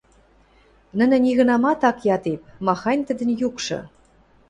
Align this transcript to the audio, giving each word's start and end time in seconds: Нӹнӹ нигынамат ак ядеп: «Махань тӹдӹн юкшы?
Нӹнӹ 0.97 1.17
нигынамат 1.25 1.81
ак 1.89 1.99
ядеп: 2.15 2.41
«Махань 2.65 3.05
тӹдӹн 3.07 3.29
юкшы? 3.47 3.79